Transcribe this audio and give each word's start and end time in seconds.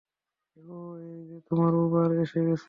ওহ 0.57 0.71
এই 1.05 1.19
যে 1.27 1.37
তোমার 1.47 1.73
উবার 1.77 2.09
এসে 2.15 2.39
গেছে। 2.39 2.59